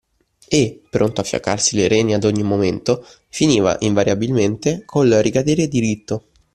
E, 0.47 0.81
pronto 0.89 1.21
a 1.21 1.23
fiaccarsi 1.23 1.75
le 1.75 1.87
reni 1.87 2.15
ad 2.15 2.23
ogni 2.23 2.41
momento, 2.41 3.05
finiva, 3.29 3.75
invariabilmente, 3.81 4.81
col 4.83 5.11
ricadere 5.21 5.67
diritto 5.67 6.25